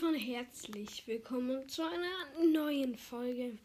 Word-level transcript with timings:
Von 0.00 0.14
herzlich 0.14 1.06
willkommen 1.06 1.66
zu 1.70 1.82
einer 1.82 2.46
neuen 2.52 2.98
Folge. 2.98 3.56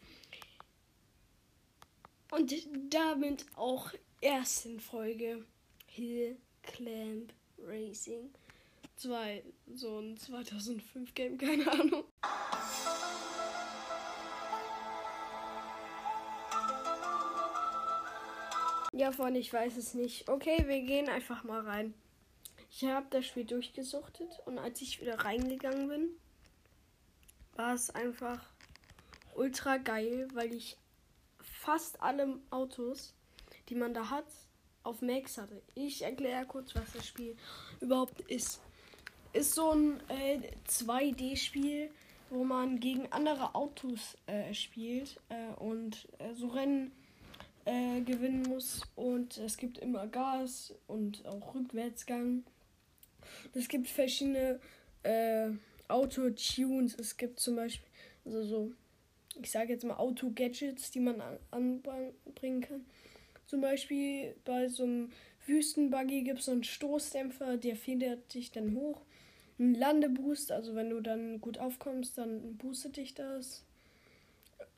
Und 2.30 2.54
damit 2.88 3.44
auch 3.54 3.90
ersten 4.22 4.80
Folge 4.80 5.44
Hill 5.88 6.38
Clamp 6.62 7.34
Racing 7.58 8.32
2, 8.96 9.42
so 9.74 9.98
ein 9.98 10.16
2005 10.16 11.12
Game, 11.12 11.36
keine 11.36 11.70
Ahnung. 11.70 12.04
Ja, 18.94 19.12
Freunde, 19.12 19.38
ich 19.38 19.52
weiß 19.52 19.76
es 19.76 19.92
nicht. 19.92 20.30
Okay, 20.30 20.64
wir 20.66 20.80
gehen 20.80 21.10
einfach 21.10 21.44
mal 21.44 21.60
rein. 21.60 21.92
Ich 22.70 22.84
habe 22.84 23.06
das 23.10 23.26
Spiel 23.26 23.44
durchgesuchtet 23.44 24.40
und 24.46 24.58
als 24.58 24.80
ich 24.80 24.98
wieder 24.98 25.16
reingegangen 25.16 25.88
bin, 25.88 26.08
war 27.56 27.74
es 27.74 27.90
einfach 27.90 28.40
ultra 29.34 29.78
geil, 29.78 30.28
weil 30.34 30.52
ich 30.52 30.76
fast 31.40 32.00
alle 32.02 32.38
Autos, 32.50 33.14
die 33.68 33.74
man 33.74 33.94
da 33.94 34.10
hat, 34.10 34.26
auf 34.82 35.00
Max 35.00 35.38
hatte. 35.38 35.62
Ich 35.74 36.02
erkläre 36.02 36.46
kurz, 36.46 36.74
was 36.74 36.92
das 36.92 37.06
Spiel 37.06 37.36
überhaupt 37.80 38.20
ist. 38.22 38.60
Ist 39.32 39.54
so 39.54 39.70
ein 39.70 40.00
äh, 40.08 40.40
2D-Spiel, 40.68 41.90
wo 42.30 42.44
man 42.44 42.80
gegen 42.80 43.10
andere 43.12 43.54
Autos 43.54 44.16
äh, 44.26 44.52
spielt 44.54 45.20
äh, 45.28 45.54
und 45.60 46.08
äh, 46.18 46.34
so 46.34 46.48
Rennen 46.48 46.92
äh, 47.64 48.00
gewinnen 48.00 48.42
muss. 48.42 48.82
Und 48.96 49.38
es 49.38 49.56
gibt 49.56 49.78
immer 49.78 50.06
Gas 50.06 50.74
und 50.86 51.24
auch 51.26 51.54
Rückwärtsgang. 51.54 52.44
Es 53.54 53.68
gibt 53.68 53.88
verschiedene 53.88 54.60
äh, 55.04 55.50
Auto-Tunes. 55.88 56.96
Es 56.98 57.16
gibt 57.16 57.40
zum 57.40 57.56
Beispiel, 57.56 57.88
also 58.24 58.42
so, 58.44 58.72
ich 59.40 59.50
sage 59.50 59.72
jetzt 59.72 59.84
mal 59.84 59.96
Auto-Gadgets, 59.96 60.90
die 60.90 61.00
man 61.00 61.20
an, 61.20 61.38
anbringen 61.50 62.60
kann. 62.60 62.84
Zum 63.46 63.60
Beispiel 63.60 64.34
bei 64.44 64.68
so 64.68 64.84
einem 64.84 65.12
Wüstenbuggy 65.46 66.22
gibt 66.22 66.40
es 66.40 66.46
so 66.46 66.52
einen 66.52 66.64
Stoßdämpfer, 66.64 67.56
der 67.56 67.76
federt 67.76 68.32
dich 68.34 68.50
dann 68.50 68.74
hoch. 68.76 69.02
Ein 69.58 69.74
Landeboost, 69.74 70.52
also 70.52 70.74
wenn 70.74 70.90
du 70.90 71.00
dann 71.00 71.40
gut 71.40 71.58
aufkommst, 71.58 72.16
dann 72.18 72.56
boostet 72.56 72.96
dich 72.96 73.14
das. 73.14 73.64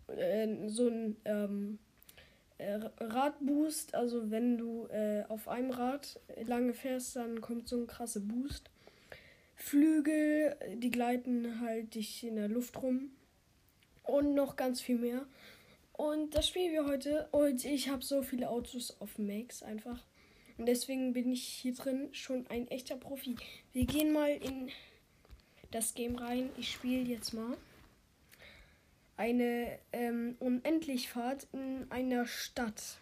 Äh, 0.09 0.69
so 0.69 0.89
ein 0.89 1.17
ähm, 1.25 1.79
äh, 2.59 2.81
Radboost, 2.99 3.95
also 3.95 4.31
wenn 4.31 4.59
du 4.59 4.87
äh, 4.89 5.25
auf 5.29 5.49
einem 5.49 5.71
Rad 5.71 6.21
lange 6.47 6.75
fährst, 6.75 7.17
dann 7.17 7.41
kommt 7.41 7.69
so 7.69 7.77
ein 7.77 7.87
krasser 7.87 8.21
Boost. 8.21 8.71
Flügel, 9.65 10.57
die 10.77 10.91
gleiten 10.91 11.61
halt 11.61 11.95
dich 11.95 12.23
in 12.23 12.37
der 12.37 12.49
Luft 12.49 12.83
rum. 12.83 13.11
Und 14.03 14.35
noch 14.35 14.57
ganz 14.57 14.83
viel 14.83 14.99
mehr. 14.99 15.27
Und 15.95 16.35
das 16.35 16.49
spielen 16.49 16.73
wir 16.73 16.85
heute. 16.85 17.29
Und 17.31 17.65
ich 17.65 17.89
habe 17.89 18.05
so 18.05 18.23
viele 18.23 18.51
Autos 18.51 19.01
auf 19.01 19.17
Max 19.17 19.63
einfach. 19.63 20.05
Und 20.59 20.67
deswegen 20.67 21.15
bin 21.15 21.33
ich 21.33 21.43
hier 21.45 21.73
drin 21.73 22.11
schon 22.13 22.47
ein 22.49 22.69
echter 22.69 22.97
Profi. 22.97 23.37
Wir 23.73 23.87
gehen 23.87 24.13
mal 24.13 24.33
in 24.33 24.69
das 25.71 25.95
Game 25.95 26.17
rein. 26.17 26.51
Ich 26.59 26.73
spiele 26.73 27.03
jetzt 27.03 27.33
mal 27.33 27.57
eine 29.17 29.79
ähm, 29.93 30.37
Unendlichfahrt 30.41 31.47
in 31.53 31.91
einer 31.91 32.27
Stadt. 32.27 32.99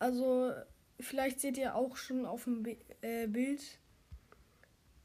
Also, 0.00 0.52
vielleicht 0.98 1.38
seht 1.40 1.58
ihr 1.58 1.76
auch 1.76 1.96
schon 1.96 2.26
auf 2.26 2.44
dem 2.44 2.64
Bi 2.64 2.76
äh, 3.02 3.28
Bild. 3.28 3.79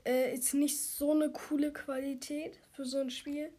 Äh, 0.05 0.33
ist 0.33 0.53
nicht 0.53 0.79
so 0.79 1.11
eine 1.11 1.31
coole 1.31 1.73
Qualität 1.73 2.59
für 2.73 2.85
so 2.85 2.99
ein 2.99 3.09
Spiel. 3.09 3.51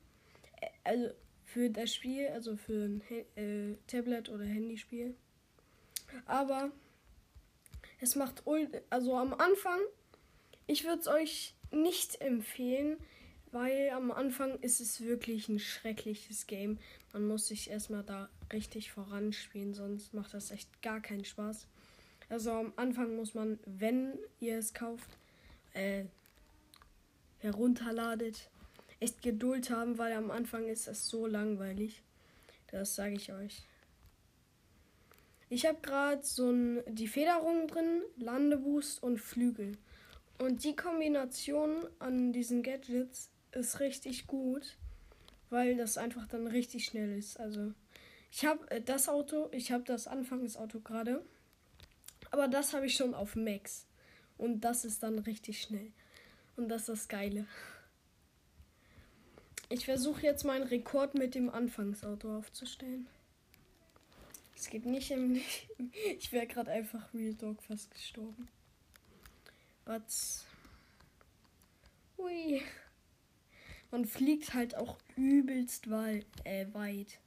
Äh, 0.61 0.69
also 0.85 1.11
für 1.45 1.71
das 1.71 1.95
Spiel, 1.95 2.29
also 2.29 2.57
für 2.57 2.85
ein 2.85 3.03
äh, 3.37 3.77
Tablet 3.87 4.29
oder 4.29 4.45
Handyspiel. 4.45 5.15
Aber 6.27 6.71
es 8.01 8.15
macht 8.15 8.43
also 8.91 9.17
am 9.17 9.33
Anfang, 9.35 9.81
ich 10.67 10.85
würde 10.85 11.01
es 11.01 11.09
euch 11.09 11.55
nicht 11.71 12.21
empfehlen, 12.21 12.99
weil 13.53 13.91
am 13.91 14.11
Anfang 14.11 14.59
ist 14.61 14.81
es 14.81 15.01
wirklich 15.01 15.49
ein 15.49 15.59
schreckliches 15.59 16.47
Game. 16.47 16.79
Man 17.13 17.27
muss 17.27 17.49
sich 17.49 17.71
erstmal 17.71 18.03
da 18.03 18.29
richtig 18.53 18.93
voranspielen, 18.93 19.75
sonst 19.75 20.15
macht 20.15 20.35
das 20.35 20.51
echt 20.51 20.83
gar 20.83 21.01
keinen 21.01 21.25
Spaß. 21.25 21.67
Also 22.29 22.51
am 22.51 22.73
Anfang 22.77 23.17
muss 23.17 23.35
man, 23.35 23.59
wenn 23.65 24.19
ihr 24.41 24.59
es 24.59 24.75
kauft, 24.75 25.09
äh, 25.75 26.05
herunterladet, 27.39 28.51
echt 29.01 29.23
Geduld 29.23 29.71
haben, 29.71 29.99
weil 29.99 30.13
am 30.13 30.31
Anfang 30.31 30.69
ist 30.69 30.89
es 30.89 31.09
so 31.09 31.27
langweilig. 31.27 32.03
Das 32.71 32.95
sage 32.95 33.15
ich 33.15 33.33
euch. 33.33 33.63
Ich 35.49 35.65
habe 35.65 35.79
gerade 35.81 36.25
so 36.25 36.51
ein, 36.51 36.83
die 36.89 37.07
Federung 37.07 37.69
drin, 37.69 38.03
Landeboost 38.17 39.03
und 39.03 39.19
Flügel. 39.19 39.79
Und 40.39 40.65
die 40.65 40.75
Kombination 40.75 41.87
an 41.99 42.33
diesen 42.33 42.63
Gadgets 42.63 43.31
ist 43.53 43.81
richtig 43.81 44.27
gut, 44.27 44.77
weil 45.49 45.77
das 45.77 45.99
einfach 45.99 46.27
dann 46.27 46.47
richtig 46.47 46.85
schnell 46.85 47.17
ist. 47.17 47.39
Also 47.39 47.73
ich 48.33 48.45
habe 48.45 48.69
äh, 48.71 48.83
das 48.83 49.09
Auto, 49.09 49.49
ich 49.53 49.73
habe 49.73 49.85
das 49.85 50.09
Anfangsauto 50.09 50.81
gerade, 50.81 51.25
aber 52.33 52.49
das 52.49 52.75
habe 52.75 52.87
ich 52.87 52.97
schon 52.97 53.15
auf 53.15 53.37
Max 53.37 53.87
und 54.37 54.63
das 54.63 54.85
ist 54.85 55.03
dann 55.03 55.21
richtig 55.21 55.63
schnell 55.63 55.93
und 56.57 56.69
das 56.69 56.83
ist 56.83 56.89
das 56.89 57.09
Geile. 57.09 57.47
Ich 59.69 59.85
versuche 59.85 60.23
jetzt 60.23 60.45
meinen 60.45 60.63
Rekord 60.63 61.15
mit 61.15 61.35
dem 61.35 61.51
Anfangsauto 61.51 62.37
aufzustellen. 62.39 63.09
Es 64.55 64.71
geht 64.71 64.87
nicht 64.87 65.11
im. 65.11 65.41
Ich 66.19 66.33
wäre 66.33 66.47
gerade 66.47 66.71
einfach 66.71 67.13
Real 67.13 67.35
Dog 67.35 67.63
fast 67.63 67.91
gestorben. 67.91 68.49
But. 69.85 70.03
Ui. 72.19 72.63
Man 73.91 74.05
fliegt 74.05 74.55
halt 74.55 74.77
auch 74.77 74.99
übelst 75.17 75.91
weit. 75.91 76.27
Äh, 76.45 76.67
weit. 76.73 77.19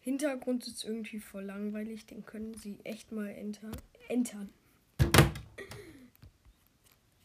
Hintergrund 0.00 0.66
ist 0.66 0.84
irgendwie 0.84 1.20
voll 1.20 1.44
langweilig. 1.44 2.06
Den 2.06 2.24
können 2.24 2.54
sie 2.54 2.78
echt 2.84 3.12
mal 3.12 3.28
enter 3.28 3.70
entern. 4.08 4.50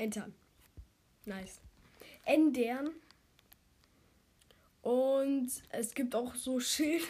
Entern. 0.03 0.33
Nice. 1.25 1.61
Ändern. 2.25 2.89
Und 4.81 5.49
es 5.69 5.93
gibt 5.93 6.13
auch 6.13 6.35
so 6.35 6.59
Schilder. 6.59 7.05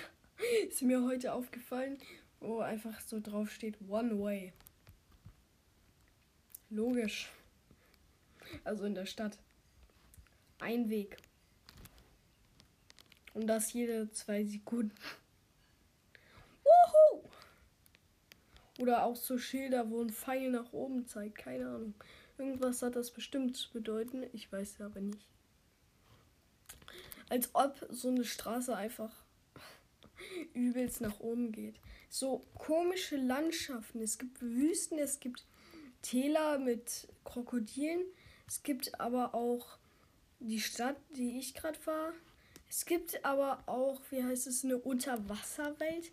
ist 0.67 0.83
mir 0.83 1.03
heute 1.03 1.33
aufgefallen, 1.33 1.97
wo 2.39 2.59
einfach 2.59 2.99
so 3.01 3.19
drauf 3.19 3.49
steht 3.49 3.77
One 3.89 4.19
Way. 4.21 4.53
Logisch. 6.69 7.31
Also 8.63 8.85
in 8.85 8.93
der 8.93 9.07
Stadt 9.07 9.39
ein 10.59 10.87
Weg. 10.91 11.17
Und 13.33 13.47
das 13.47 13.73
jede 13.73 14.11
zwei 14.11 14.45
Sekunden. 14.45 14.93
Wuhu! 16.63 17.23
Oder 18.77 19.03
auch 19.03 19.15
so 19.15 19.39
Schilder, 19.39 19.89
wo 19.89 20.03
ein 20.03 20.11
Pfeil 20.11 20.51
nach 20.51 20.71
oben 20.73 21.07
zeigt. 21.07 21.39
Keine 21.39 21.67
Ahnung. 21.67 21.95
Irgendwas 22.37 22.81
hat 22.81 22.95
das 22.95 23.11
bestimmt 23.11 23.55
zu 23.55 23.71
bedeuten. 23.71 24.23
Ich 24.33 24.51
weiß 24.51 24.75
es 24.75 24.81
aber 24.81 25.01
nicht. 25.01 25.25
Als 27.29 27.49
ob 27.53 27.85
so 27.89 28.09
eine 28.09 28.25
Straße 28.25 28.75
einfach 28.75 29.11
übelst 30.53 31.01
nach 31.01 31.19
oben 31.19 31.51
geht. 31.51 31.75
So 32.09 32.45
komische 32.55 33.17
Landschaften. 33.17 34.01
Es 34.01 34.17
gibt 34.17 34.41
Wüsten, 34.41 34.99
es 34.99 35.19
gibt 35.19 35.45
Täler 36.01 36.59
mit 36.59 37.07
Krokodilen. 37.23 38.01
Es 38.47 38.61
gibt 38.63 38.99
aber 38.99 39.33
auch 39.33 39.77
die 40.39 40.59
Stadt, 40.59 40.97
die 41.15 41.39
ich 41.39 41.53
gerade 41.53 41.79
war. 41.85 42.13
Es 42.69 42.85
gibt 42.85 43.23
aber 43.23 43.63
auch, 43.67 44.01
wie 44.09 44.23
heißt 44.23 44.47
es, 44.47 44.63
eine 44.63 44.77
Unterwasserwelt. 44.77 46.11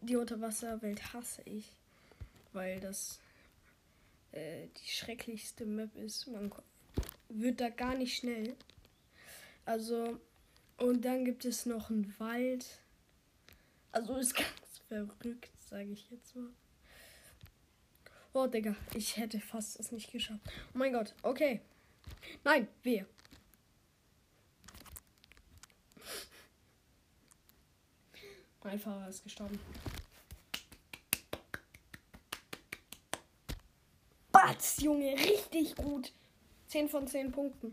Die 0.00 0.16
Unterwasserwelt 0.16 1.12
hasse 1.12 1.42
ich, 1.46 1.66
weil 2.52 2.78
das 2.80 3.20
äh, 4.34 4.68
die 4.68 4.90
schrecklichste 4.90 5.64
Map 5.64 5.94
ist. 5.96 6.26
Man 6.26 6.52
wird 7.28 7.60
da 7.60 7.68
gar 7.68 7.94
nicht 7.94 8.16
schnell. 8.16 8.56
Also, 9.64 10.20
und 10.76 11.04
dann 11.04 11.24
gibt 11.24 11.44
es 11.44 11.66
noch 11.66 11.90
einen 11.90 12.14
Wald. 12.18 12.66
Also 13.92 14.16
ist 14.16 14.34
ganz 14.34 14.78
verrückt, 14.88 15.50
sage 15.68 15.90
ich 15.90 16.10
jetzt 16.10 16.34
mal. 16.36 16.50
Oh, 18.32 18.48
Digga, 18.48 18.74
ich 18.94 19.16
hätte 19.16 19.38
fast 19.38 19.78
es 19.78 19.92
nicht 19.92 20.10
geschafft. 20.10 20.40
Oh 20.74 20.78
mein 20.78 20.92
Gott, 20.92 21.14
okay. 21.22 21.60
Nein, 22.42 22.66
wer? 22.82 23.06
Mein 28.64 28.80
Fahrer 28.80 29.08
ist 29.08 29.22
gestorben. 29.22 29.60
Batz, 34.44 34.82
Junge, 34.82 35.14
richtig 35.14 35.74
gut. 35.74 36.12
10 36.66 36.90
von 36.90 37.06
10 37.06 37.32
Punkten. 37.32 37.72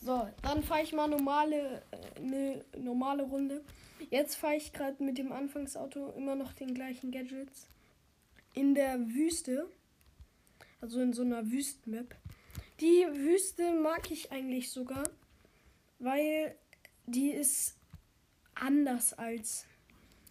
So, 0.00 0.26
dann 0.40 0.62
fahre 0.62 0.82
ich 0.82 0.94
mal 0.94 1.08
normale, 1.08 1.82
eine 2.16 2.64
äh, 2.72 2.78
normale 2.78 3.24
Runde. 3.24 3.62
Jetzt 4.08 4.36
fahre 4.36 4.56
ich 4.56 4.72
gerade 4.72 5.04
mit 5.04 5.18
dem 5.18 5.30
Anfangsauto 5.30 6.14
immer 6.16 6.36
noch 6.36 6.54
den 6.54 6.72
gleichen 6.72 7.10
Gadgets. 7.10 7.66
In 8.54 8.74
der 8.74 8.98
Wüste. 8.98 9.68
Also 10.80 11.02
in 11.02 11.12
so 11.12 11.20
einer 11.20 11.50
Wüstenmap. 11.50 12.14
Die 12.80 13.06
Wüste 13.12 13.74
mag 13.74 14.10
ich 14.10 14.32
eigentlich 14.32 14.70
sogar, 14.70 15.04
weil 15.98 16.56
die 17.04 17.28
ist 17.28 17.76
anders 18.54 19.12
als 19.12 19.66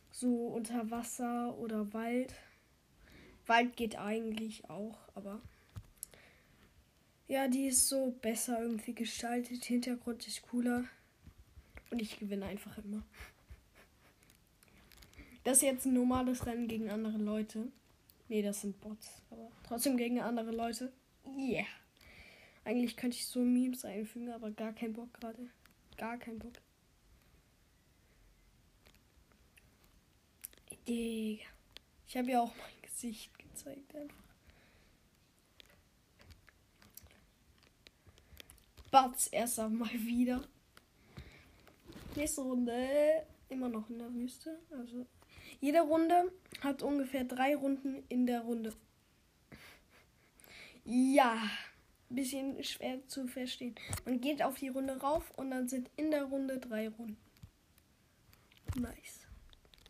so 0.09 0.47
unter 0.47 0.89
Wasser 0.89 1.55
oder 1.59 1.93
Wald. 1.93 2.33
Wald 3.47 3.75
geht 3.75 3.97
eigentlich 3.97 4.69
auch, 4.69 4.97
aber 5.15 5.41
ja, 7.27 7.47
die 7.47 7.67
ist 7.67 7.89
so 7.89 8.11
besser 8.21 8.61
irgendwie 8.61 8.93
gestaltet. 8.93 9.65
Hintergrund 9.65 10.27
ist 10.27 10.41
cooler. 10.43 10.85
Und 11.89 12.01
ich 12.01 12.19
gewinne 12.19 12.45
einfach 12.45 12.77
immer. 12.77 13.03
Das 15.43 15.57
ist 15.57 15.63
jetzt 15.63 15.85
ein 15.85 15.93
normales 15.93 16.45
Rennen 16.45 16.67
gegen 16.67 16.89
andere 16.89 17.17
Leute. 17.17 17.71
Nee, 18.29 18.41
das 18.41 18.61
sind 18.61 18.79
Bots. 18.81 19.21
Aber 19.29 19.51
trotzdem 19.63 19.97
gegen 19.97 20.19
andere 20.19 20.51
Leute. 20.51 20.91
Yeah. 21.37 21.65
Eigentlich 22.65 22.95
könnte 22.95 23.17
ich 23.17 23.25
so 23.25 23.39
Memes 23.39 23.83
einfügen, 23.83 24.31
aber 24.31 24.51
gar 24.51 24.73
kein 24.73 24.93
Bock 24.93 25.13
gerade. 25.13 25.49
Gar 25.97 26.17
kein 26.17 26.39
Bock. 26.39 26.53
Digga. 30.87 31.45
Ich 32.07 32.17
habe 32.17 32.29
ja 32.29 32.41
auch 32.41 32.55
mein 32.55 32.81
Gesicht 33.03 33.38
gezeigt 33.38 33.94
einfach. 33.95 34.23
Batz 38.91 39.27
erst 39.29 39.59
einmal 39.59 39.91
wieder. 39.91 40.41
Nächste 42.15 42.41
Runde 42.41 43.25
immer 43.50 43.67
noch 43.67 43.89
in 43.89 44.00
der 44.00 44.13
Wüste. 44.13 44.57
Also 44.71 45.05
jede 45.59 45.81
Runde 45.81 46.31
hat 46.61 46.81
ungefähr 46.81 47.25
drei 47.25 47.57
Runden 47.57 48.03
in 48.07 48.25
der 48.25 48.41
Runde. 48.41 48.73
Ja, 50.85 51.38
bisschen 52.09 52.63
schwer 52.63 53.05
zu 53.07 53.27
verstehen. 53.27 53.75
Man 54.05 54.21
geht 54.21 54.41
auf 54.41 54.59
die 54.59 54.69
Runde 54.69 54.97
rauf 55.01 55.29
und 55.31 55.51
dann 55.51 55.67
sind 55.67 55.89
in 55.97 56.09
der 56.09 56.23
Runde 56.23 56.57
drei 56.57 56.88
Runden. 56.88 57.17
Nice. 58.77 59.27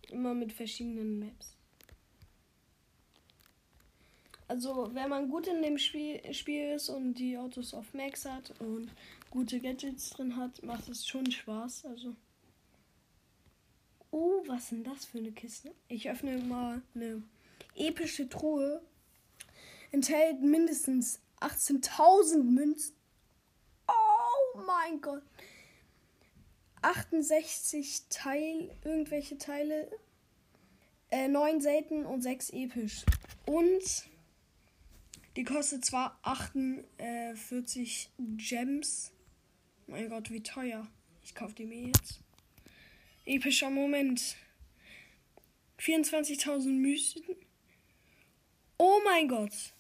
Immer 0.10 0.34
mit 0.34 0.52
verschiedenen 0.52 1.20
Maps. 1.20 1.53
Also, 4.54 4.94
wenn 4.94 5.10
man 5.10 5.30
gut 5.30 5.48
in 5.48 5.64
dem 5.64 5.80
Spiel, 5.80 6.32
Spiel 6.32 6.74
ist 6.76 6.88
und 6.88 7.16
die 7.16 7.40
Autos 7.40 7.74
auf 7.74 7.92
Max 7.96 8.24
hat 8.24 8.54
und 8.62 8.92
gute 9.32 9.60
Gadgets 9.60 10.12
drin 10.12 10.38
hat, 10.38 10.62
macht 10.62 10.88
es 10.90 11.08
schon 11.08 11.32
Spaß. 11.32 11.86
Also. 11.88 12.16
Oh, 14.12 14.44
was 14.46 14.70
denn 14.70 14.84
das 14.84 15.06
für 15.06 15.18
eine 15.18 15.32
Kiste? 15.32 15.74
Ich 15.88 16.08
öffne 16.08 16.38
mal 16.38 16.84
eine 16.94 17.24
epische 17.74 18.30
Truhe. 18.30 18.84
Enthält 19.92 20.40
mindestens 20.42 21.20
18.000 21.40 22.44
Münzen. 22.44 22.96
Oh 23.88 24.60
mein 24.68 25.02
Gott. 25.02 25.24
68 26.84 28.04
Teil, 28.10 28.70
irgendwelche 28.84 29.40
Teile. 29.40 29.90
Äh, 31.10 31.28
9 31.28 31.60
selten 31.60 32.06
und 32.06 32.22
6 32.22 32.52
episch. 32.52 33.04
Und 33.48 34.13
die 35.36 35.44
kostet 35.44 35.84
zwar 35.86 36.20
48 36.24 38.12
Gems. 38.38 39.12
Mein 39.88 40.10
Gott, 40.10 40.30
wie 40.32 40.44
teuer. 40.44 40.88
Ich 41.24 41.34
kaufe 41.36 41.56
die 41.56 41.66
mir 41.66 41.88
jetzt. 41.88 42.22
Epischer 43.26 43.70
Moment. 43.70 44.36
24.000 45.80 46.70
Mysten. 46.70 47.24
Oh 48.78 49.00
mein 49.04 49.28
Gott. 49.28 49.74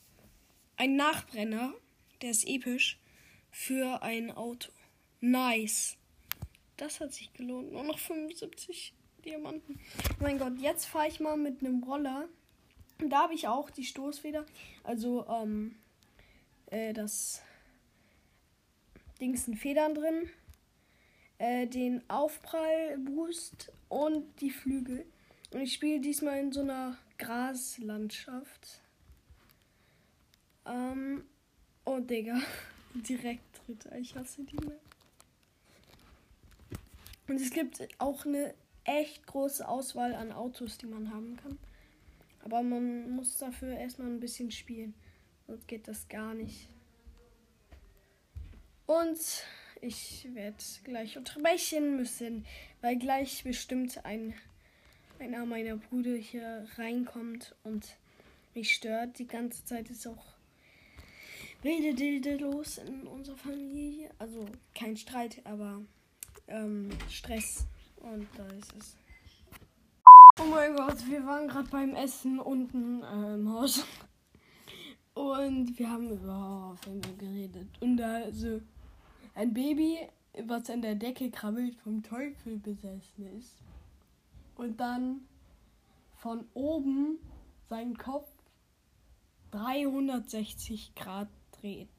Ein 0.75 0.95
Nachbrenner. 0.95 1.73
Der 2.21 2.31
ist 2.31 2.47
episch. 2.47 2.99
Für 3.51 4.01
ein 4.01 4.31
Auto. 4.31 4.71
Nice. 5.19 5.97
Das 6.77 6.99
hat 6.99 7.13
sich 7.13 7.31
gelohnt. 7.33 7.71
Nur 7.71 7.83
noch 7.83 7.99
75 7.99 8.93
Diamanten. 9.23 9.79
Mein 10.19 10.39
Gott, 10.39 10.59
jetzt 10.59 10.85
fahre 10.85 11.07
ich 11.07 11.19
mal 11.19 11.37
mit 11.37 11.59
einem 11.59 11.83
Roller 11.83 12.27
da 13.09 13.23
habe 13.23 13.33
ich 13.33 13.47
auch 13.47 13.69
die 13.69 13.83
Stoßfeder. 13.83 14.45
Also, 14.83 15.25
ähm, 15.27 15.75
äh, 16.67 16.93
das 16.93 17.41
Dings 19.19 19.45
sind 19.45 19.57
Federn 19.57 19.95
drin. 19.95 20.29
Äh, 21.37 21.67
den 21.67 22.07
Aufprallboost 22.09 23.71
und 23.89 24.25
die 24.41 24.51
Flügel. 24.51 25.05
Und 25.51 25.61
ich 25.61 25.73
spiele 25.73 25.99
diesmal 25.99 26.39
in 26.39 26.51
so 26.51 26.61
einer 26.61 26.97
Graslandschaft. 27.17 28.81
Ähm, 30.65 31.23
oh 31.85 31.99
Digga. 31.99 32.39
Direkt 32.93 33.43
Dritter. 33.65 33.97
Ich 33.97 34.15
hasse 34.15 34.43
die 34.43 34.55
mehr. 34.55 34.79
Und 37.27 37.39
es 37.39 37.51
gibt 37.51 37.87
auch 37.99 38.25
eine 38.25 38.53
echt 38.83 39.25
große 39.27 39.67
Auswahl 39.67 40.13
an 40.13 40.31
Autos, 40.31 40.77
die 40.77 40.85
man 40.85 41.13
haben 41.13 41.37
kann. 41.37 41.57
Aber 42.43 42.61
man 42.61 43.09
muss 43.11 43.37
dafür 43.37 43.77
erstmal 43.77 44.09
ein 44.09 44.19
bisschen 44.19 44.51
spielen. 44.51 44.93
Sonst 45.47 45.67
geht 45.67 45.87
das 45.87 46.07
gar 46.07 46.33
nicht. 46.33 46.67
Und 48.85 49.19
ich 49.81 50.27
werde 50.33 50.57
gleich 50.83 51.17
unterbrechen 51.17 51.97
müssen, 51.97 52.45
weil 52.81 52.97
gleich 52.97 53.43
bestimmt 53.43 54.05
ein 54.05 54.33
einer 55.19 55.45
meiner 55.45 55.77
Brüder 55.77 56.15
hier 56.15 56.67
reinkommt 56.77 57.55
und 57.63 57.97
mich 58.53 58.73
stört. 58.73 59.19
Die 59.19 59.27
ganze 59.27 59.63
Zeit 59.63 59.89
ist 59.89 60.05
auch 60.05 60.33
wilde 61.61 61.93
Dilde 61.93 62.35
los 62.37 62.77
in 62.77 63.07
unserer 63.07 63.37
Familie. 63.37 64.09
Also 64.19 64.45
kein 64.75 64.97
Streit, 64.97 65.41
aber 65.45 65.81
ähm, 66.47 66.89
Stress. 67.09 67.65
Und 67.97 68.27
da 68.37 68.47
ist 68.47 68.73
es. 68.77 69.02
Oh 70.39 70.45
mein 70.45 70.75
Gott, 70.75 70.97
wir 71.07 71.23
waren 71.27 71.47
gerade 71.47 71.69
beim 71.69 71.93
Essen 71.93 72.39
unten 72.39 73.03
äh, 73.03 73.35
im 73.35 73.53
Haus. 73.53 73.85
Und 75.13 75.77
wir 75.77 75.89
haben 75.89 76.09
über 76.09 76.75
Filme 76.81 77.15
geredet. 77.19 77.67
Und 77.81 77.97
da 77.97 78.15
also 78.15 78.59
ein 79.35 79.53
Baby, 79.53 79.99
was 80.45 80.71
an 80.71 80.81
der 80.81 80.95
Decke 80.95 81.29
krabbelt, 81.29 81.75
vom 81.75 82.01
Teufel 82.01 82.57
besessen 82.57 83.37
ist. 83.37 83.59
Und 84.55 84.79
dann 84.79 85.27
von 86.15 86.45
oben 86.55 87.19
seinen 87.69 87.95
Kopf 87.95 88.27
360 89.51 90.95
Grad 90.95 91.29
dreht. 91.51 91.89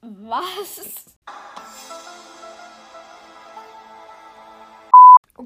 Was? 0.00 1.16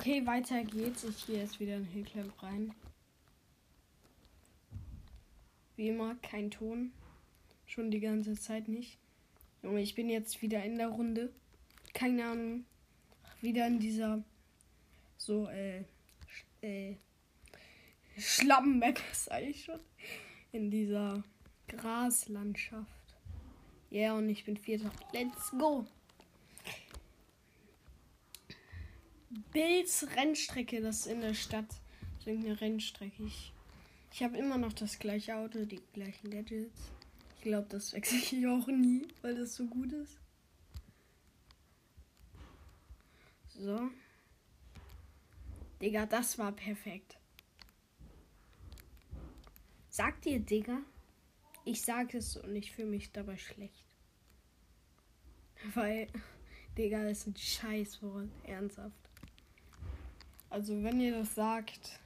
Okay, 0.00 0.25
weiter 0.25 0.64
geht's. 0.64 1.04
Ich 1.04 1.26
gehe 1.26 1.42
jetzt 1.42 1.61
wieder 1.61 1.76
in 1.76 1.85
Hillclamp 1.85 2.42
rein. 2.42 2.73
Wie 5.76 5.88
immer, 5.88 6.14
kein 6.23 6.50
Ton. 6.50 6.92
Schon 7.66 7.90
die 7.90 8.00
ganze 8.00 8.33
Zeit 8.33 8.66
nicht. 8.66 8.97
Junge, 9.62 9.83
ich 9.83 9.95
bin 9.95 10.09
jetzt 10.09 10.40
wieder 10.40 10.64
in 10.64 10.78
der 10.78 10.88
Runde. 10.88 11.30
Keine 11.92 12.25
Ahnung. 12.25 12.64
Wieder 13.42 13.66
in 13.66 13.78
dieser 13.78 14.25
so, 15.19 15.50
äh, 15.50 15.85
äh, 16.62 16.97
Schlammmap, 18.16 18.99
sag 19.12 19.42
ich 19.42 19.64
schon. 19.64 19.80
In 20.52 20.71
dieser 20.71 21.23
Graslandschaft. 21.69 22.88
Ja, 23.90 24.00
yeah, 24.00 24.14
und 24.14 24.30
ich 24.30 24.47
bin 24.47 24.57
Vierter. 24.57 24.90
Let's 25.12 25.50
go! 25.50 25.87
Bills 29.53 30.07
Rennstrecke, 30.17 30.81
das 30.81 31.01
ist 31.01 31.07
in 31.07 31.21
der 31.21 31.35
Stadt. 31.35 31.73
So 32.25 32.31
eine 32.31 32.61
Rennstrecke. 32.61 33.23
Ich, 33.23 33.53
ich 34.13 34.23
habe 34.23 34.37
immer 34.37 34.59
noch 34.59 34.73
das 34.73 34.99
gleiche 34.99 35.37
Auto, 35.37 35.65
die 35.65 35.81
gleichen 35.93 36.31
Gadgets. 36.31 36.91
Ich 37.37 37.43
glaube, 37.43 37.69
das 37.71 37.93
wechsle 37.93 38.19
ich 38.19 38.47
auch 38.47 38.67
nie, 38.67 39.07
weil 39.23 39.37
das 39.37 39.55
so 39.55 39.67
gut 39.67 39.93
ist. 39.93 40.19
So. 43.55 43.91
Digga, 45.81 46.07
das 46.07 46.37
war 46.39 46.53
perfekt. 46.53 47.17
Sagt 49.89 50.27
ihr, 50.27 50.41
Digga? 50.41 50.79
Ich 51.65 51.83
sage 51.83 52.19
es 52.19 52.37
und 52.37 52.57
ich 52.57 52.73
fühle 52.73 52.89
mich 52.89 53.13
dabei 53.13 53.37
schlecht. 53.37 53.87
Weil, 55.75 56.09
Digga, 56.77 57.05
das 57.05 57.19
ist 57.19 57.27
ein 57.29 57.37
Scheißwort. 57.37 58.29
Ernsthaft. 58.45 59.10
Also 60.50 60.83
wenn 60.83 61.00
ihr 61.00 61.12
das 61.12 61.35
sagt, 61.35 62.00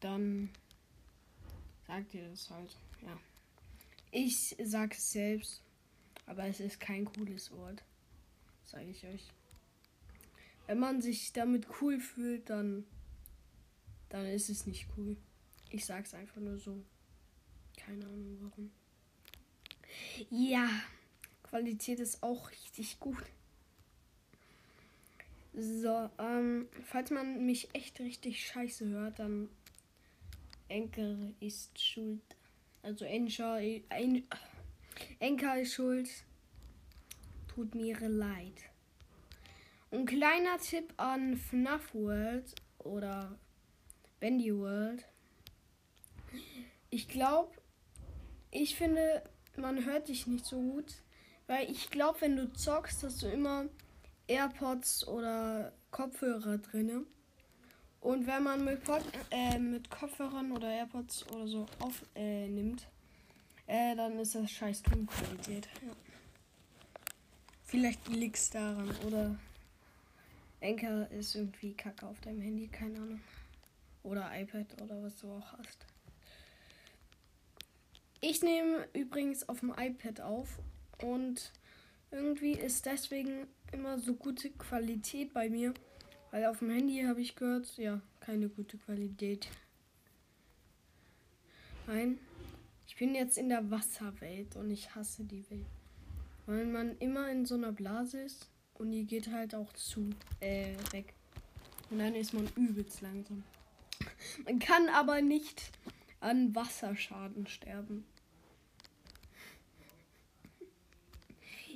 dann 0.00 0.50
sagt 1.86 2.14
ihr 2.14 2.28
das 2.28 2.50
halt. 2.50 2.76
Ja. 3.02 3.18
Ich 4.10 4.56
sag 4.64 4.94
es 4.94 5.12
selbst, 5.12 5.62
aber 6.26 6.46
es 6.46 6.60
ist 6.60 6.80
kein 6.80 7.04
cooles 7.04 7.50
Wort, 7.52 7.82
sage 8.64 8.88
ich 8.90 9.04
euch. 9.06 9.30
Wenn 10.66 10.78
man 10.78 11.02
sich 11.02 11.32
damit 11.32 11.66
cool 11.80 12.00
fühlt, 12.00 12.48
dann, 12.48 12.86
dann 14.08 14.26
ist 14.26 14.48
es 14.48 14.66
nicht 14.66 14.86
cool. 14.96 15.16
Ich 15.70 15.84
sag's 15.84 16.14
einfach 16.14 16.40
nur 16.40 16.58
so. 16.58 16.82
Keine 17.76 18.04
Ahnung 18.06 18.38
warum. 18.40 18.70
Ja, 20.30 20.68
Qualität 21.42 22.00
ist 22.00 22.22
auch 22.22 22.50
richtig 22.50 23.00
gut. 23.00 23.24
So, 25.54 26.08
ähm, 26.18 26.68
falls 26.82 27.10
man 27.10 27.44
mich 27.44 27.68
echt 27.74 28.00
richtig 28.00 28.46
scheiße 28.46 28.88
hört, 28.88 29.18
dann 29.18 29.50
Enker 30.68 31.16
ist 31.40 31.78
schuld. 31.78 32.22
Also 32.82 33.04
Encher, 33.04 33.60
en, 33.60 34.26
Enker 35.18 35.60
ist 35.60 35.74
schuld. 35.74 36.08
Tut 37.48 37.74
mir 37.74 38.00
leid. 38.08 38.54
Ein 39.90 40.06
kleiner 40.06 40.56
Tipp 40.56 40.94
an 40.96 41.36
FNAF 41.36 41.94
World 41.94 42.54
oder 42.78 43.38
Bendy 44.20 44.56
World. 44.56 45.04
Ich 46.88 47.08
glaube, 47.08 47.52
ich 48.50 48.74
finde, 48.74 49.22
man 49.56 49.84
hört 49.84 50.08
dich 50.08 50.26
nicht 50.26 50.46
so 50.46 50.56
gut, 50.56 51.02
weil 51.46 51.70
ich 51.70 51.90
glaube, 51.90 52.22
wenn 52.22 52.36
du 52.36 52.50
zockst, 52.54 53.02
hast 53.02 53.22
du 53.22 53.26
immer 53.26 53.68
AirPods 54.32 55.06
oder 55.06 55.72
Kopfhörer 55.90 56.58
drinne. 56.58 57.04
Und 58.00 58.26
wenn 58.26 58.42
man 58.42 58.64
mit, 58.64 58.82
Pod 58.82 59.02
äh, 59.30 59.58
mit 59.58 59.90
Kopfhörern 59.90 60.50
oder 60.52 60.68
AirPods 60.68 61.26
oder 61.30 61.46
so 61.46 61.66
aufnimmt, 61.78 62.88
äh, 63.66 63.92
äh, 63.92 63.96
dann 63.96 64.18
ist 64.18 64.34
das 64.34 64.50
scheiß 64.50 64.82
Tonqualität. 64.82 65.68
Ja. 65.86 65.92
Vielleicht 67.64 68.08
liegt 68.08 68.36
es 68.36 68.50
daran 68.50 68.90
oder 69.06 69.36
Enker 70.60 71.10
ist 71.10 71.34
irgendwie 71.34 71.74
kacke 71.74 72.06
auf 72.06 72.20
deinem 72.20 72.40
Handy, 72.40 72.68
keine 72.68 72.96
Ahnung. 72.98 73.20
Oder 74.02 74.30
iPad 74.34 74.80
oder 74.82 75.02
was 75.02 75.16
du 75.18 75.30
auch 75.30 75.52
hast. 75.58 75.86
Ich 78.20 78.42
nehme 78.42 78.88
übrigens 78.94 79.48
auf 79.48 79.60
dem 79.60 79.74
iPad 79.76 80.20
auf 80.20 80.58
und 81.02 81.52
irgendwie 82.10 82.52
ist 82.52 82.86
deswegen 82.86 83.46
immer 83.72 83.98
so 83.98 84.14
gute 84.14 84.50
Qualität 84.50 85.32
bei 85.32 85.48
mir. 85.48 85.74
Weil 86.30 86.46
auf 86.46 86.60
dem 86.60 86.70
Handy 86.70 87.02
habe 87.02 87.20
ich 87.20 87.34
gehört, 87.34 87.76
ja, 87.76 88.00
keine 88.20 88.48
gute 88.48 88.78
Qualität. 88.78 89.48
Nein, 91.86 92.18
ich 92.86 92.96
bin 92.96 93.14
jetzt 93.14 93.36
in 93.36 93.48
der 93.48 93.70
Wasserwelt 93.70 94.56
und 94.56 94.70
ich 94.70 94.94
hasse 94.94 95.24
die 95.24 95.48
Welt. 95.50 95.66
Weil 96.46 96.64
man 96.66 96.96
immer 96.98 97.30
in 97.30 97.44
so 97.44 97.54
einer 97.54 97.72
Blase 97.72 98.20
ist 98.20 98.48
und 98.74 98.92
die 98.92 99.04
geht 99.04 99.30
halt 99.30 99.54
auch 99.54 99.72
zu, 99.74 100.10
äh, 100.40 100.74
weg. 100.92 101.12
Und 101.90 101.98
dann 101.98 102.14
ist 102.14 102.32
man 102.32 102.48
übelst 102.56 103.02
langsam. 103.02 103.44
Man 104.44 104.58
kann 104.58 104.88
aber 104.88 105.20
nicht 105.20 105.70
an 106.20 106.54
Wasserschaden 106.54 107.46
sterben. 107.46 108.06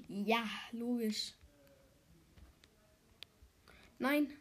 Ja, 0.09 0.45
logisch. 0.73 1.35
Nein. 3.99 4.33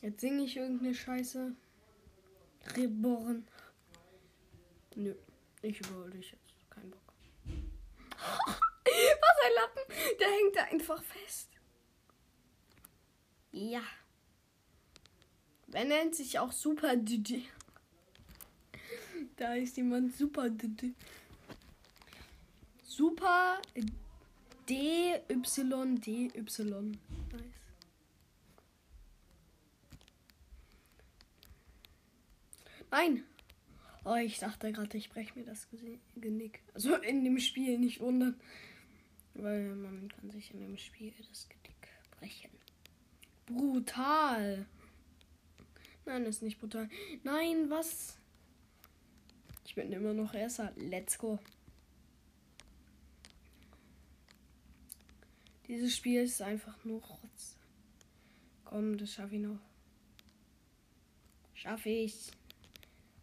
Jetzt 0.00 0.20
singe 0.20 0.44
ich 0.44 0.56
irgendeine 0.56 0.94
Scheiße. 0.94 1.54
Reborn. 2.76 3.46
Nö, 4.94 5.14
ich 5.62 5.80
überhole 5.80 6.10
dich 6.10 6.30
jetzt. 6.32 6.54
Kein 6.70 6.90
Bock. 6.90 7.00
Was 8.16 9.36
ein 9.44 9.52
Lappen. 9.54 10.16
Der 10.18 10.28
hängt 10.28 10.56
da 10.56 10.62
einfach 10.64 11.02
fest. 11.02 11.50
Ja. 13.52 13.82
Wer 15.66 15.84
nennt 15.84 16.14
sich 16.14 16.38
auch 16.38 16.52
Super 16.52 16.96
Didi? 16.96 17.48
Da 19.36 19.54
ist 19.54 19.76
jemand 19.76 20.16
Super 20.16 20.48
Didi. 20.48 20.94
Super 22.82 23.60
D, 24.68 25.20
Y, 25.28 26.00
D, 26.00 26.30
Y. 26.34 26.98
Nice. 27.32 27.42
Nein! 32.90 33.24
Oh, 34.04 34.14
ich 34.14 34.38
dachte 34.38 34.72
gerade, 34.72 34.96
ich 34.96 35.10
breche 35.10 35.36
mir 35.38 35.44
das 35.44 35.68
Genick. 36.14 36.60
Also 36.74 36.94
in 36.94 37.24
dem 37.24 37.38
Spiel 37.40 37.78
nicht 37.78 38.00
wundern. 38.00 38.40
Weil 39.34 39.74
man 39.74 40.08
kann 40.08 40.30
sich 40.30 40.52
in 40.54 40.60
dem 40.60 40.78
Spiel 40.78 41.12
das 41.28 41.48
Genick 41.48 41.88
brechen. 42.18 42.50
Brutal. 43.46 44.66
Nein, 46.04 46.24
ist 46.24 46.42
nicht 46.42 46.60
brutal. 46.60 46.88
Nein, 47.24 47.68
was? 47.68 48.16
Ich 49.64 49.74
bin 49.74 49.92
immer 49.92 50.14
noch 50.14 50.34
Erster. 50.34 50.72
Let's 50.76 51.18
go. 51.18 51.38
Dieses 55.68 55.96
Spiel 55.96 56.22
ist 56.22 56.42
einfach 56.42 56.84
nur 56.84 57.02
Rotz. 57.02 57.56
Komm, 58.64 58.96
das 58.98 59.12
schaffe 59.12 59.36
ich 59.36 59.42
noch. 59.42 59.58
Schaffe 61.54 61.88
ich. 61.88 62.30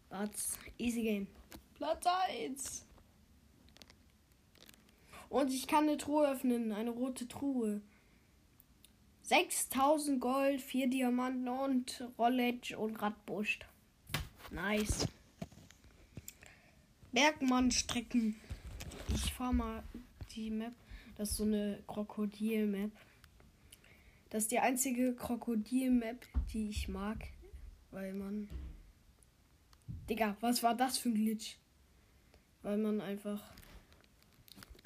Platz. 0.08 0.58
Easy 0.78 1.02
Game. 1.02 1.26
Platz 1.74 2.04
1. 2.06 2.86
Und 5.30 5.52
ich 5.52 5.66
kann 5.66 5.88
eine 5.88 5.96
Truhe 5.96 6.30
öffnen. 6.30 6.72
Eine 6.72 6.90
rote 6.90 7.26
Truhe. 7.26 7.80
6000 9.22 10.20
Gold, 10.20 10.60
4 10.60 10.88
Diamanten 10.88 11.48
und 11.48 12.04
Rollege 12.18 12.78
und 12.78 12.96
Radbusch. 12.96 13.60
Nice. 14.50 15.06
Bergmann-Strecken. 17.12 18.36
Ich 19.14 19.32
fahre 19.32 19.54
mal 19.54 19.82
die 20.34 20.50
Map. 20.50 20.74
Das 21.16 21.30
ist 21.30 21.36
so 21.36 21.44
eine 21.44 21.82
Krokodil-Map. 21.86 22.90
Das 24.30 24.44
ist 24.44 24.50
die 24.50 24.58
einzige 24.58 25.14
Krokodil-Map, 25.14 26.26
die 26.52 26.68
ich 26.68 26.88
mag. 26.88 27.18
Weil 27.90 28.14
man. 28.14 28.48
Digga, 30.08 30.36
was 30.40 30.62
war 30.62 30.74
das 30.76 30.98
für 30.98 31.10
ein 31.10 31.14
Glitch? 31.14 31.56
Weil 32.62 32.78
man 32.78 33.00
einfach 33.00 33.40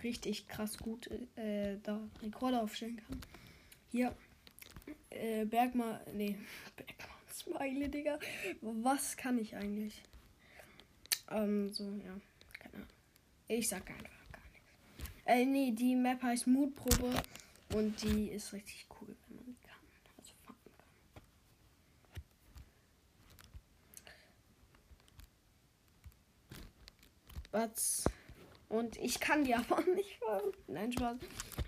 richtig 0.02 0.47
krass 0.49 0.78
gut 0.78 1.08
äh, 1.37 1.78
da 1.82 2.00
Rekorde 2.23 2.61
aufstellen 2.61 2.97
kann. 2.97 3.20
Hier. 3.90 4.14
Äh, 5.11 5.47
Bergmann. 5.47 5.99
Nee, 6.12 6.37
Bergmann 6.76 7.18
Smiley, 7.32 7.88
Digga. 7.88 8.18
Was 8.61 9.16
kann 9.16 9.38
ich 9.38 9.56
eigentlich? 9.56 10.02
Ähm, 11.30 11.73
so, 11.73 11.85
ja. 12.04 12.20
Keine 12.58 12.75
Ahnung. 12.75 12.88
Ich 13.49 13.68
sag 13.68 13.88
einfach. 13.90 14.18
Äh, 15.28 15.44
nee, 15.44 15.73
die 15.73 15.94
Map 15.94 16.23
heißt 16.23 16.47
Mutprobe 16.47 17.12
und 17.75 18.02
die 18.02 18.28
ist 18.30 18.50
richtig 18.54 18.87
cool, 18.99 19.14
wenn 19.28 19.37
man 19.37 19.44
die 19.44 19.56
kann. 19.61 19.76
Also 20.16 20.32
fahren 20.42 20.56
kann. 27.52 27.70
Was? 27.70 28.04
Und 28.70 28.97
ich 28.97 29.20
kann 29.20 29.44
die 29.44 29.54
aber 29.54 29.82
nicht 29.94 30.16
fahren. 30.16 30.50
Nein, 30.66 30.92
Spaß. 30.92 31.18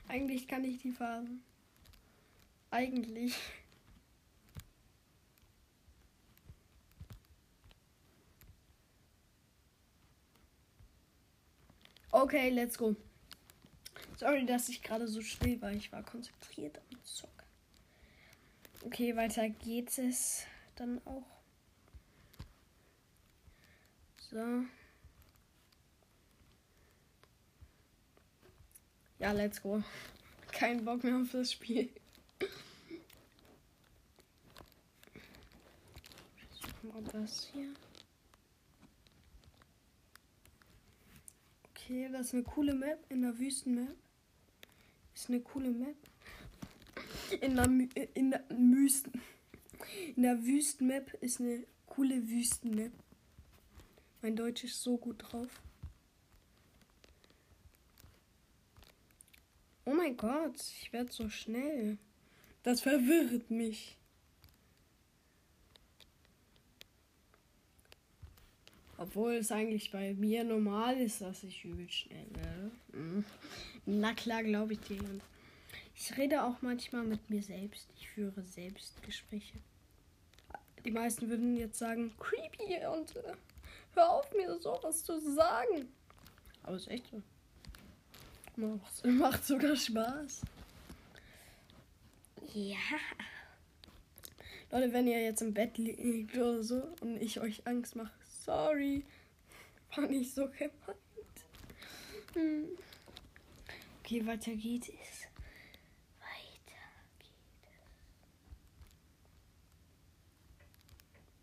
Eigentlich 0.09 0.49
kann 0.49 0.65
ich 0.65 0.81
die 0.81 0.93
fahren. 0.93 1.43
Eigentlich. 2.71 3.37
Okay, 12.11 12.49
let's 12.49 12.79
go. 12.79 12.97
Sorry, 14.21 14.45
dass 14.45 14.69
ich 14.69 14.83
gerade 14.83 15.09
so 15.09 15.23
still 15.23 15.63
war. 15.63 15.73
Ich 15.73 15.91
war 15.93 16.03
konzentriert 16.03 16.77
am 16.77 17.05
Zocken. 17.07 17.47
Okay, 18.83 19.17
weiter 19.17 19.49
geht 19.49 19.97
es 19.97 20.45
dann 20.77 21.01
auch. 21.07 21.25
So. 24.19 24.65
Ja, 29.19 29.33
let's 29.33 29.63
go. 29.63 29.83
Kein 30.53 30.85
Bock 30.85 31.03
mehr 31.03 31.17
auf 31.17 31.33
das 31.33 31.53
Spiel. 31.53 31.89
Mal 36.83 37.03
das 37.11 37.47
hier. 37.55 37.73
Okay, 41.71 42.11
das 42.13 42.27
ist 42.27 42.35
eine 42.35 42.43
coole 42.43 42.75
Map 42.75 43.03
in 43.09 43.23
der 43.23 43.39
Wüstenmap. 43.39 43.97
Ist 45.21 45.29
eine 45.29 45.41
coole 45.41 45.69
Map. 45.69 45.97
In 47.43 47.55
der, 47.55 47.67
in 48.15 48.31
der 48.31 48.43
Wüsten. 48.49 49.21
In 50.17 50.23
der 50.23 50.43
Wüstenmap 50.43 51.13
ist 51.21 51.41
eine 51.41 51.67
coole 51.85 52.27
Wüstenmap. 52.27 52.91
Mein 54.23 54.35
Deutsch 54.35 54.65
ist 54.65 54.83
so 54.83 54.97
gut 54.97 55.17
drauf. 55.19 55.61
Oh 59.85 59.93
mein 59.93 60.17
Gott, 60.17 60.59
ich 60.81 60.91
werde 60.91 61.13
so 61.13 61.29
schnell. 61.29 61.99
Das 62.63 62.81
verwirrt 62.81 63.51
mich. 63.51 63.99
Obwohl 69.01 69.37
es 69.37 69.51
eigentlich 69.51 69.91
bei 69.91 70.13
mir 70.13 70.45
normal 70.45 71.01
ist, 71.01 71.23
dass 71.23 71.43
ich 71.43 71.65
übel 71.65 71.89
schnell 71.89 72.27
werde. 72.35 72.71
Mhm. 72.93 73.25
Na 73.87 74.13
klar, 74.13 74.43
glaube 74.43 74.75
ich 74.75 74.81
dir. 74.81 75.01
Ich 75.97 76.19
rede 76.19 76.45
auch 76.45 76.61
manchmal 76.61 77.05
mit 77.05 77.31
mir 77.31 77.43
selbst. 77.43 77.89
Ich 77.97 78.11
führe 78.11 78.43
Selbstgespräche. 78.43 79.57
Die 80.85 80.91
meisten 80.91 81.31
würden 81.31 81.57
jetzt 81.57 81.79
sagen, 81.79 82.13
creepy 82.19 82.87
und 82.95 83.17
äh, 83.17 83.33
hör 83.95 84.11
auf 84.11 84.31
mir 84.35 84.61
sowas 84.61 85.03
zu 85.03 85.19
sagen. 85.19 85.89
Aber 86.63 86.77
es 86.77 86.83
ist 86.83 86.91
echt 86.91 87.07
so. 87.11 87.23
Macht, 88.57 89.05
macht 89.07 89.47
sogar 89.47 89.77
Spaß. 89.77 90.43
Ja. 92.53 92.77
Leute, 94.71 94.93
wenn 94.93 95.07
ihr 95.07 95.23
jetzt 95.23 95.41
im 95.41 95.55
Bett 95.55 95.79
liegt 95.79 96.37
oder 96.37 96.63
so 96.63 96.83
und 97.01 97.17
ich 97.17 97.41
euch 97.41 97.67
Angst 97.67 97.97
mache, 97.97 98.13
sorry. 98.45 99.05
War 99.95 100.07
nicht 100.07 100.35
so 100.35 100.49
gemeint. 100.49 100.73
Hm. 102.35 102.69
Okay, 104.01 104.27
weiter 104.27 104.55
geht 104.55 104.89
es. 104.89 105.27
Weiter 106.19 106.83
geht 107.19 107.63
es. 107.63 107.79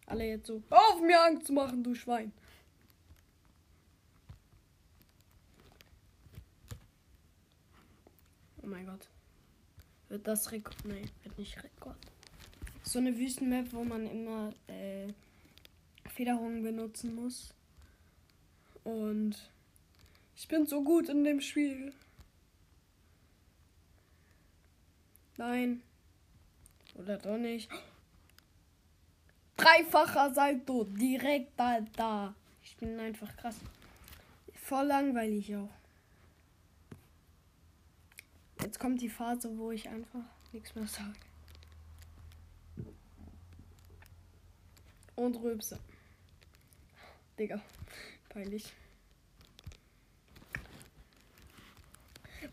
Alle 0.08 0.26
jetzt 0.26 0.48
so, 0.48 0.62
auf 0.70 1.02
mir 1.02 1.22
Angst 1.22 1.48
zu 1.48 1.54
machen, 1.54 1.84
du 1.84 1.94
Schwein. 1.94 2.32
Oh 8.64 8.68
mein 8.68 8.86
Gott. 8.86 9.10
Wird 10.10 10.26
das 10.28 10.52
Rekord? 10.52 10.86
Nee, 10.86 11.06
wird 11.24 11.38
nicht 11.38 11.62
Rekord. 11.62 11.98
So 12.84 13.00
eine 13.00 13.18
Wüstenmap, 13.18 13.74
wo 13.74 13.84
man 13.84 14.08
immer 14.08 14.54
äh, 14.68 15.08
Federungen 16.18 16.64
benutzen 16.64 17.14
muss. 17.14 17.54
Und 18.84 19.36
ich 20.36 20.48
bin 20.48 20.66
so 20.66 20.84
gut 20.84 21.10
in 21.10 21.24
dem 21.24 21.40
Spiel. 21.42 21.94
Nein. 25.38 25.84
Oder 26.96 27.18
doch 27.18 27.38
nicht. 27.38 27.70
Dreifacher 29.58 30.34
Salto. 30.34 30.86
Direkt 30.86 31.52
da, 31.60 31.82
da. 31.96 32.34
Ich 32.64 32.76
bin 32.78 33.00
einfach 33.00 33.38
krass. 33.38 33.58
Voll 34.56 34.88
langweilig 34.88 35.56
auch. 35.56 35.70
Jetzt 38.64 38.80
kommt 38.80 39.02
die 39.02 39.10
Phase, 39.10 39.56
wo 39.56 39.70
ich 39.70 39.88
einfach 39.88 40.26
nichts 40.52 40.74
mehr 40.74 40.88
sage. 40.88 41.14
Und 45.16 45.36
Rülpse. 45.36 45.80
Digga, 47.38 47.62
peinlich. 48.30 48.74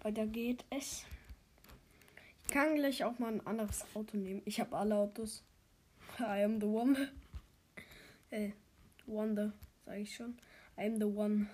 Weiter 0.03 0.27
geht 0.27 0.65
es. 0.69 1.07
Ich 2.47 2.53
kann 2.53 2.75
gleich 2.75 3.03
auch 3.05 3.19
mal 3.19 3.33
ein 3.33 3.47
anderes 3.47 3.87
Auto 3.95 4.19
nehmen. 4.19 4.43
Ich 4.45 4.61
habe 4.61 4.77
alle 4.77 4.97
Autos. 4.97 5.43
I 6.21 6.45
am 6.45 6.61
the 6.61 6.67
one. 6.67 7.13
Äh, 8.31 8.51
Wonder, 9.07 9.53
sage 9.87 10.01
ich 10.01 10.15
schon. 10.15 10.37
I 10.77 10.87
am 10.87 10.99
the 10.99 11.05
one. 11.05 11.49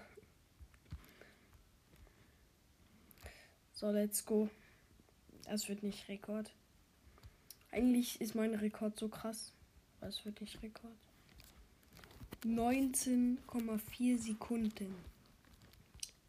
So, 3.72 3.90
let's 3.90 4.24
go. 4.24 4.48
Das 5.44 5.68
wird 5.68 5.82
nicht 5.82 6.08
Rekord. 6.08 6.50
Eigentlich 7.70 8.20
ist 8.20 8.34
mein 8.34 8.54
Rekord 8.54 8.98
so 8.98 9.08
krass. 9.08 9.52
Aber 10.00 10.08
es 10.08 10.24
wird 10.24 10.40
nicht 10.40 10.62
Rekord. 10.62 10.96
19,4 12.44 14.18
Sekunden. 14.18 14.94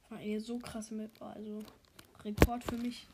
War 0.09 0.17
eine 0.17 0.41
so 0.41 0.59
krasse 0.59 0.93
Map. 0.93 1.21
Also 1.21 1.63
Rekord 2.23 2.63
für 2.63 2.77
mich. 2.77 3.07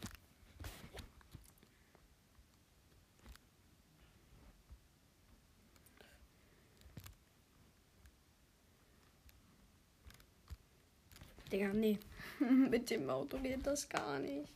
Digga, 11.52 11.72
nee. 11.74 11.98
Mit 12.70 12.90
dem 12.90 13.10
Auto 13.10 13.38
geht 13.38 13.66
das 13.66 13.88
gar 13.88 14.20
nicht. 14.20 14.50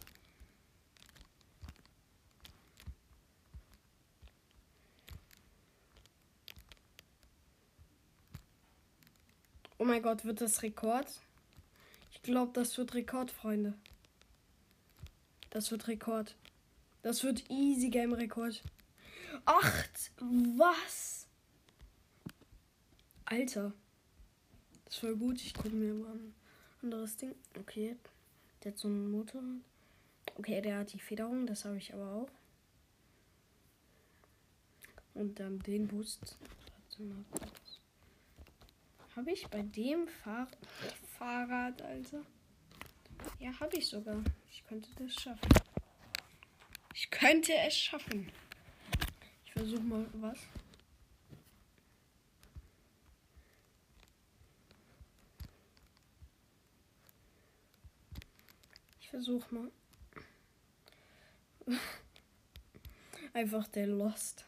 Oh 9.81 9.83
mein 9.83 10.03
Gott, 10.03 10.25
wird 10.25 10.41
das 10.41 10.61
Rekord? 10.61 11.07
Ich 12.11 12.21
glaube, 12.21 12.51
das 12.53 12.77
wird 12.77 12.93
Rekord, 12.93 13.31
Freunde. 13.31 13.73
Das 15.49 15.71
wird 15.71 15.87
Rekord. 15.87 16.35
Das 17.01 17.23
wird 17.23 17.49
easy 17.49 17.89
Game 17.89 18.13
Rekord. 18.13 18.61
Acht! 19.43 20.11
Was? 20.19 21.25
Alter. 23.25 23.73
Das 24.85 24.97
voll 24.97 25.15
gut. 25.15 25.41
Ich 25.41 25.55
gucke 25.55 25.71
mir 25.71 25.95
mal 25.95 26.11
an 26.11 26.35
anderes 26.83 27.17
Ding. 27.17 27.33
Okay. 27.59 27.97
Der 28.63 28.73
hat 28.73 28.77
so 28.77 28.87
einen 28.87 29.09
Motor. 29.09 29.41
Okay, 30.35 30.61
der 30.61 30.77
hat 30.77 30.93
die 30.93 30.99
Federung, 30.99 31.47
das 31.47 31.65
habe 31.65 31.77
ich 31.77 31.91
aber 31.91 32.13
auch. 32.13 32.29
Und 35.15 35.39
dann 35.39 35.57
den 35.57 35.87
Boost. 35.87 36.37
Habe 39.15 39.31
ich 39.31 39.47
bei 39.47 39.61
dem 39.61 40.07
Fahr 40.07 40.47
Fahrrad, 41.17 41.81
Alter? 41.81 42.21
Ja, 43.39 43.59
habe 43.59 43.77
ich 43.77 43.87
sogar. 43.87 44.23
Ich 44.49 44.63
könnte 44.65 44.89
das 44.97 45.13
schaffen. 45.13 45.49
Ich 46.93 47.09
könnte 47.11 47.53
es 47.53 47.75
schaffen. 47.75 48.31
Ich 49.45 49.51
versuche 49.53 49.81
mal 49.81 50.05
was. 50.13 50.39
versuch 59.11 59.51
mal. 59.51 59.69
Einfach 63.33 63.67
der 63.67 63.87
Lost. 63.87 64.45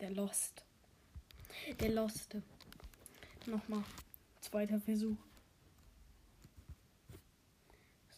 Der 0.00 0.10
Lost. 0.10 0.64
Der 1.80 1.90
Loste. 1.90 2.42
Nochmal. 3.46 3.84
Zweiter 4.40 4.80
Versuch. 4.80 5.16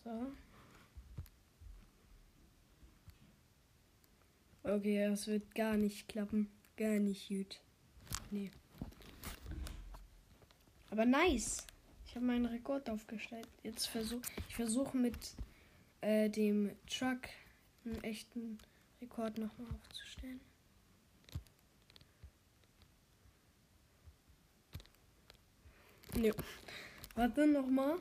So. 0.04 0.32
Okay, 4.62 5.08
das 5.08 5.26
wird 5.26 5.54
gar 5.54 5.76
nicht 5.76 6.08
klappen. 6.08 6.50
Gar 6.76 6.98
nicht 6.98 7.28
gut. 7.28 7.60
Nee. 8.30 8.50
Aber 10.90 11.04
nice. 11.04 11.66
Ich 12.06 12.14
habe 12.14 12.26
meinen 12.26 12.46
Rekord 12.46 12.88
aufgestellt. 12.88 13.48
Jetzt 13.62 13.86
versuche 13.86 14.22
ich 14.48 14.54
versuche 14.54 14.96
mit 14.96 15.34
äh, 16.00 16.30
dem 16.30 16.70
Truck 16.86 17.28
einen 17.84 18.02
echten 18.04 18.58
Rekord 19.00 19.38
nochmal 19.38 19.68
aufzustellen. 19.74 20.40
Ne. 26.16 26.32
Warte 27.14 27.46
nochmal. 27.46 27.98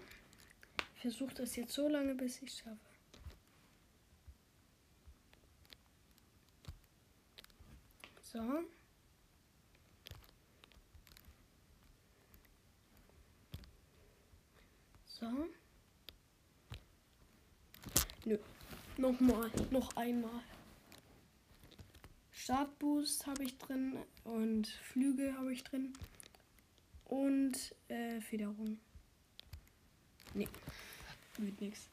Ich 0.96 1.02
versuche 1.02 1.36
das 1.36 1.56
jetzt 1.58 1.74
so 1.74 1.90
lange, 1.90 2.16
bis 2.16 2.42
ich 2.42 2.50
es 2.50 2.60
schaffe. 2.60 2.80
So. 8.22 8.64
So. 15.06 15.48
Nö. 18.24 18.38
Nochmal. 18.98 19.52
Noch 19.72 19.96
einmal. 19.98 20.42
Startboost 22.32 23.28
habe 23.28 23.44
ich 23.44 23.58
drin 23.58 23.98
und 24.24 24.68
Flügel 24.68 25.36
habe 25.38 25.52
ich 25.52 25.64
drin. 25.64 25.94
Und 27.06 27.76
äh, 27.88 28.05
Federung. 28.22 28.80
Nee. 30.34 30.48
Wird 31.38 31.62
nichts. 31.62 31.90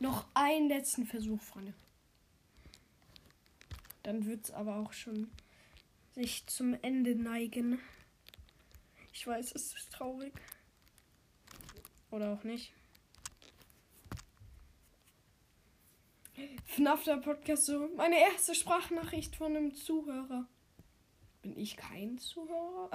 Noch 0.00 0.26
einen 0.34 0.68
letzten 0.68 1.06
Versuch, 1.06 1.40
Freunde. 1.40 1.74
Dann 4.02 4.26
wird 4.26 4.44
es 4.44 4.50
aber 4.50 4.76
auch 4.76 4.92
schon 4.92 5.30
sich 6.14 6.46
zum 6.46 6.74
Ende 6.82 7.14
neigen. 7.14 7.78
Ich 9.12 9.26
weiß, 9.26 9.54
es 9.54 9.74
ist 9.74 9.92
traurig. 9.92 10.32
Oder 12.10 12.32
auch 12.32 12.44
nicht. 12.44 12.72
FNAF 16.66 17.04
der 17.04 17.16
Podcast 17.18 17.66
so. 17.66 17.88
Meine 17.96 18.18
erste 18.18 18.54
Sprachnachricht 18.54 19.36
von 19.36 19.56
einem 19.56 19.74
Zuhörer. 19.74 20.46
Bin 21.42 21.56
ich 21.56 21.76
kein 21.76 22.18
Zuhörer? 22.18 22.90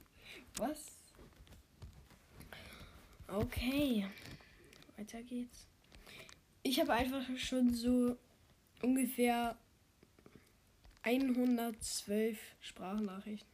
Was? 0.56 0.95
Okay. 3.28 4.06
Weiter 4.96 5.22
geht's. 5.22 5.66
Ich 6.62 6.80
habe 6.80 6.92
einfach 6.92 7.24
schon 7.36 7.72
so 7.74 8.16
ungefähr 8.82 9.56
112 11.02 12.38
Sprachnachrichten. 12.60 13.50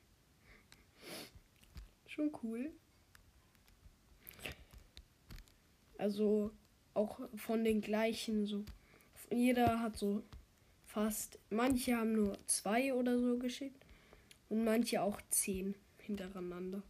Schon 2.07 2.31
cool. 2.43 2.73
Also 5.99 6.53
auch 6.95 7.21
von 7.37 7.65
den 7.65 7.81
gleichen 7.81 8.47
so. 8.47 8.65
Jeder 9.31 9.81
hat 9.81 9.97
so 9.97 10.23
fast. 10.85 11.39
Manche 11.51 11.97
haben 11.97 12.13
nur 12.13 12.39
zwei 12.47 12.93
oder 12.95 13.19
so 13.19 13.39
geschickt. 13.39 13.85
Und 14.49 14.65
manche 14.65 15.03
auch 15.03 15.21
zehn 15.31 15.75
hintereinander. 15.99 16.83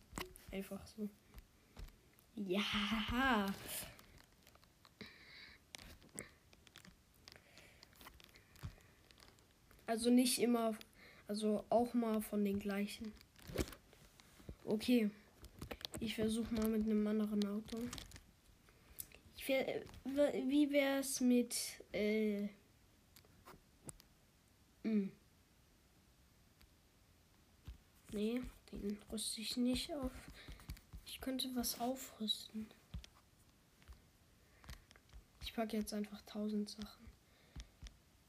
Einfach 0.50 0.84
so. 0.86 1.08
Ja. 2.46 3.46
Also 9.86 10.10
nicht 10.10 10.38
immer, 10.38 10.74
also 11.28 11.64
auch 11.68 11.92
mal 11.94 12.22
von 12.22 12.44
den 12.44 12.58
gleichen. 12.58 13.12
Okay. 14.64 15.10
Ich 16.00 16.14
versuche 16.14 16.52
mal 16.54 16.68
mit 16.68 16.84
einem 16.84 17.06
anderen 17.06 17.46
Auto. 17.46 17.78
Wie 19.46 20.70
wär's 20.70 21.20
mit 21.20 21.54
äh. 21.92 22.48
Hm. 24.82 25.12
Nee, 28.12 28.42
den 28.72 28.98
rüste 29.10 29.40
ich 29.40 29.56
nicht 29.56 29.92
auf. 29.94 30.10
Ich 31.12 31.20
könnte 31.20 31.54
was 31.54 31.78
aufrüsten. 31.78 32.66
Ich 35.42 35.52
packe 35.52 35.76
jetzt 35.76 35.92
einfach 35.92 36.22
tausend 36.22 36.70
Sachen 36.70 37.06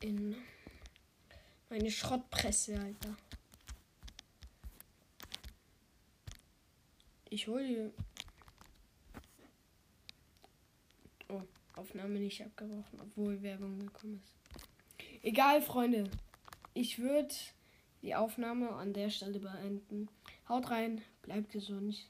in 0.02 0.36
meine 1.70 1.90
Schrottpresse, 1.90 2.78
Alter. 2.78 3.16
Ich 7.30 7.48
hole. 7.48 7.94
Oh, 11.30 11.42
Aufnahme 11.78 12.20
nicht 12.20 12.44
abgebrochen, 12.44 13.00
obwohl 13.00 13.42
Werbung 13.42 13.80
gekommen 13.80 14.22
ist. 14.26 15.24
Egal, 15.24 15.62
Freunde. 15.62 16.12
Ich 16.74 17.00
würde 17.00 17.34
die 18.02 18.14
Aufnahme 18.14 18.72
an 18.72 18.92
der 18.92 19.10
Stelle 19.10 19.40
beenden. 19.40 20.10
Haut 20.50 20.70
rein, 20.70 21.02
bleibt 21.22 21.50
gesund. 21.54 22.10